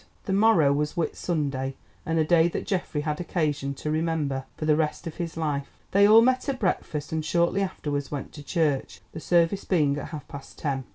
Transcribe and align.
The 0.25 0.33
morrow 0.33 0.73
was 0.73 0.97
Whit 0.97 1.15
Sunday, 1.15 1.75
and 2.07 2.17
a 2.17 2.23
day 2.25 2.47
that 2.47 2.65
Geoffrey 2.65 3.01
had 3.01 3.21
occasion 3.21 3.75
to 3.75 3.91
remember 3.91 4.45
for 4.57 4.65
the 4.65 4.75
rest 4.75 5.05
of 5.05 5.17
his 5.17 5.37
life. 5.37 5.69
They 5.91 6.07
all 6.07 6.23
met 6.23 6.49
at 6.49 6.57
breakfast 6.59 7.11
and 7.11 7.23
shortly 7.23 7.61
afterwards 7.61 8.09
went 8.09 8.31
to 8.33 8.41
church, 8.43 9.01
the 9.11 9.19
service 9.19 9.63
being 9.63 9.95
at 9.99 10.07
half 10.07 10.27
past 10.27 10.57
ten. 10.57 10.85